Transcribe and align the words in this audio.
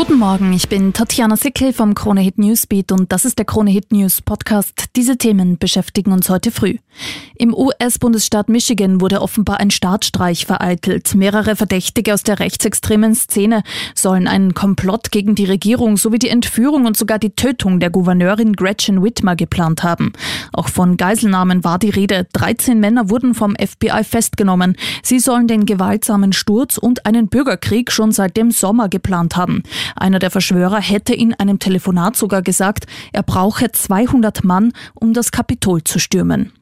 Guten 0.00 0.16
Morgen, 0.16 0.54
ich 0.54 0.70
bin 0.70 0.94
Tatjana 0.94 1.36
Sickel 1.36 1.74
vom 1.74 1.92
Krone 1.92 2.22
Hit 2.22 2.38
Newsbeat 2.38 2.90
und 2.90 3.12
das 3.12 3.26
ist 3.26 3.36
der 3.36 3.44
Krone 3.44 3.70
Hit 3.70 3.92
News 3.92 4.22
Podcast. 4.22 4.86
Diese 4.96 5.18
Themen 5.18 5.58
beschäftigen 5.58 6.12
uns 6.12 6.30
heute 6.30 6.50
früh. 6.50 6.78
Im 7.36 7.52
US-Bundesstaat 7.54 8.48
Michigan 8.48 9.02
wurde 9.02 9.20
offenbar 9.20 9.60
ein 9.60 9.70
Staatsstreich 9.70 10.46
vereitelt. 10.46 11.14
Mehrere 11.14 11.54
Verdächtige 11.54 12.14
aus 12.14 12.22
der 12.22 12.38
rechtsextremen 12.38 13.14
Szene 13.14 13.62
sollen 13.94 14.26
einen 14.26 14.54
Komplott 14.54 15.10
gegen 15.10 15.34
die 15.34 15.44
Regierung 15.44 15.98
sowie 15.98 16.18
die 16.18 16.30
Entführung 16.30 16.86
und 16.86 16.96
sogar 16.96 17.18
die 17.18 17.34
Tötung 17.34 17.78
der 17.78 17.90
Gouverneurin 17.90 18.54
Gretchen 18.54 19.02
Whitmer 19.02 19.36
geplant 19.36 19.82
haben. 19.82 20.14
Auch 20.54 20.68
von 20.68 20.96
Geiselnahmen 20.96 21.62
war 21.62 21.78
die 21.78 21.90
Rede. 21.90 22.26
13 22.32 22.80
Männer 22.80 23.10
wurden 23.10 23.34
vom 23.34 23.54
FBI 23.54 24.02
festgenommen. 24.04 24.76
Sie 25.02 25.18
sollen 25.18 25.46
den 25.46 25.66
gewaltsamen 25.66 26.32
Sturz 26.32 26.78
und 26.78 27.04
einen 27.04 27.28
Bürgerkrieg 27.28 27.92
schon 27.92 28.12
seit 28.12 28.38
dem 28.38 28.50
Sommer 28.50 28.88
geplant 28.88 29.36
haben. 29.36 29.62
Einer 29.96 30.18
der 30.18 30.30
Verschwörer 30.30 30.80
hätte 30.80 31.14
in 31.14 31.34
einem 31.34 31.58
Telefonat 31.58 32.16
sogar 32.16 32.42
gesagt, 32.42 32.86
er 33.12 33.22
brauche 33.22 33.70
200 33.70 34.44
Mann, 34.44 34.72
um 34.94 35.12
das 35.12 35.32
Kapitol 35.32 35.82
zu 35.84 35.98
stürmen. 35.98 36.52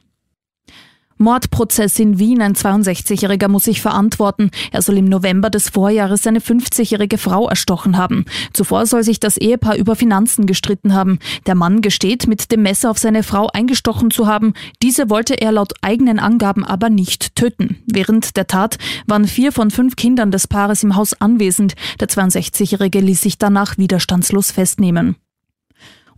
Mordprozess 1.18 1.98
in 1.98 2.18
Wien. 2.18 2.40
Ein 2.42 2.54
62-Jähriger 2.54 3.48
muss 3.48 3.64
sich 3.64 3.82
verantworten. 3.82 4.50
Er 4.72 4.82
soll 4.82 4.98
im 4.98 5.04
November 5.04 5.50
des 5.50 5.68
Vorjahres 5.68 6.22
seine 6.22 6.40
50-jährige 6.40 7.18
Frau 7.18 7.48
erstochen 7.48 7.96
haben. 7.96 8.24
Zuvor 8.52 8.86
soll 8.86 9.02
sich 9.02 9.20
das 9.20 9.36
Ehepaar 9.36 9.76
über 9.76 9.96
Finanzen 9.96 10.46
gestritten 10.46 10.94
haben. 10.94 11.18
Der 11.46 11.54
Mann 11.54 11.80
gesteht, 11.80 12.26
mit 12.26 12.50
dem 12.50 12.62
Messer 12.62 12.90
auf 12.90 12.98
seine 12.98 13.22
Frau 13.22 13.48
eingestochen 13.52 14.10
zu 14.10 14.26
haben. 14.26 14.54
Diese 14.82 15.10
wollte 15.10 15.34
er 15.34 15.52
laut 15.52 15.74
eigenen 15.82 16.18
Angaben 16.18 16.64
aber 16.64 16.90
nicht 16.90 17.34
töten. 17.34 17.82
Während 17.86 18.36
der 18.36 18.46
Tat 18.46 18.78
waren 19.06 19.26
vier 19.26 19.52
von 19.52 19.70
fünf 19.70 19.96
Kindern 19.96 20.30
des 20.30 20.46
Paares 20.46 20.82
im 20.82 20.96
Haus 20.96 21.14
anwesend. 21.14 21.74
Der 22.00 22.08
62-Jährige 22.08 23.00
ließ 23.00 23.20
sich 23.20 23.38
danach 23.38 23.78
widerstandslos 23.78 24.50
festnehmen. 24.50 25.16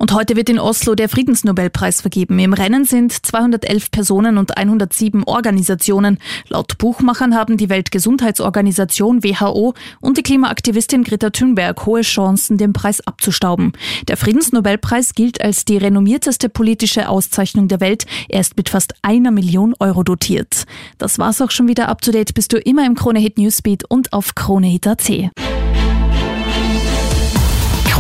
Und 0.01 0.15
heute 0.15 0.35
wird 0.35 0.49
in 0.49 0.59
Oslo 0.59 0.95
der 0.95 1.11
Friedensnobelpreis 1.11 2.01
vergeben. 2.01 2.39
Im 2.39 2.55
Rennen 2.55 2.87
sind 2.87 3.13
211 3.13 3.91
Personen 3.91 4.39
und 4.39 4.57
107 4.57 5.25
Organisationen. 5.25 6.17
Laut 6.49 6.79
Buchmachern 6.79 7.35
haben 7.35 7.59
die 7.59 7.69
Weltgesundheitsorganisation 7.69 9.23
WHO 9.23 9.75
und 10.01 10.17
die 10.17 10.23
Klimaaktivistin 10.23 11.05
Greta 11.05 11.29
Thunberg 11.29 11.85
hohe 11.85 12.01
Chancen, 12.01 12.57
den 12.57 12.73
Preis 12.73 13.07
abzustauben. 13.07 13.73
Der 14.09 14.17
Friedensnobelpreis 14.17 15.13
gilt 15.13 15.43
als 15.43 15.67
die 15.67 15.77
renommierteste 15.77 16.49
politische 16.49 17.07
Auszeichnung 17.07 17.69
der 17.69 17.81
Welt. 17.81 18.07
Er 18.31 18.41
ist 18.41 18.57
mit 18.57 18.71
fast 18.71 18.95
einer 19.03 19.31
Million 19.31 19.75
Euro 19.81 20.03
dotiert. 20.03 20.65
Das 20.97 21.19
war's 21.19 21.43
auch 21.43 21.51
schon 21.51 21.69
wieder 21.69 21.91
up 21.91 22.01
to 22.01 22.11
date. 22.11 22.33
Bist 22.33 22.55
du 22.55 22.57
immer 22.57 22.87
im 22.87 22.95
Krone 22.95 23.19
Hit 23.19 23.37
Newsbeat 23.37 23.85
und 23.85 24.15
auf 24.15 24.35
KroneHit.at. 24.35 25.11